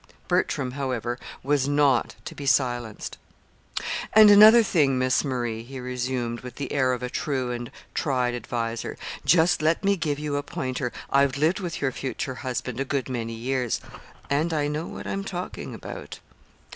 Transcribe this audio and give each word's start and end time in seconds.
Bertram, 0.27 0.71
however, 0.71 1.19
was 1.43 1.67
not 1.67 2.15
to 2.25 2.33
be 2.33 2.47
silenced. 2.47 3.19
"And 4.13 4.31
another 4.31 4.63
thing, 4.63 4.97
Miss 4.97 5.23
Marie," 5.23 5.61
he 5.61 5.79
resumed, 5.79 6.39
with 6.41 6.55
the 6.55 6.71
air 6.71 6.91
of 6.93 7.03
a 7.03 7.09
true 7.11 7.51
and 7.51 7.69
tried 7.93 8.33
adviser. 8.33 8.97
"Just 9.25 9.61
let 9.61 9.83
me 9.83 9.95
give 9.95 10.17
you 10.17 10.37
a 10.37 10.41
pointer. 10.41 10.91
I've 11.11 11.37
lived 11.37 11.59
with 11.59 11.81
your 11.81 11.91
future 11.91 12.33
husband 12.41 12.79
a 12.79 12.83
good 12.83 13.09
many 13.09 13.33
years, 13.35 13.79
and 14.27 14.51
I 14.55 14.67
know 14.67 14.87
what 14.87 15.05
I'm 15.05 15.23
talking 15.23 15.75
about." 15.75 16.19